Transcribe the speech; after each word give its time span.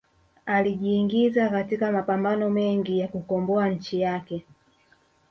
alijiingiza 0.45 1.49
katika 1.49 1.91
mapambano 1.91 2.49
mengi 2.49 2.99
ya 2.99 3.07
kukomboa 3.07 3.69
nchi 3.69 4.01
yake 4.01 4.45